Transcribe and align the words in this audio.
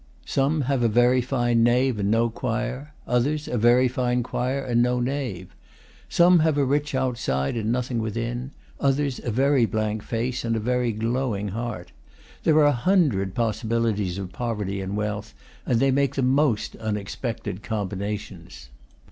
Some 0.25 0.61
have 0.61 0.81
a 0.81 0.87
very 0.87 1.21
fine 1.21 1.61
nave 1.61 1.99
and 1.99 2.09
no 2.09 2.27
choir; 2.31 2.91
others 3.05 3.47
a 3.47 3.55
very 3.55 3.87
fine 3.87 4.23
choir 4.23 4.59
and 4.59 4.81
no 4.81 4.99
nave. 4.99 5.55
Some 6.09 6.39
have 6.39 6.57
a 6.57 6.65
rich 6.65 6.95
outside 6.95 7.55
and 7.55 7.71
nothing 7.71 7.99
within; 7.99 8.49
others 8.79 9.21
a 9.23 9.29
very 9.29 9.67
blank 9.67 10.01
face 10.01 10.43
and 10.43 10.55
a 10.55 10.59
very 10.59 10.91
glowing 10.91 11.49
heart. 11.49 11.91
There 12.41 12.57
are 12.57 12.65
a 12.65 12.71
hundred 12.71 13.35
possibilities 13.35 14.17
of 14.17 14.31
poverty 14.33 14.81
and 14.81 14.97
wealth, 14.97 15.35
and 15.67 15.79
they 15.79 15.91
make 15.91 16.15
the 16.15 16.23
most 16.23 16.75
unexpected 16.77 17.61
combinations. 17.61 18.69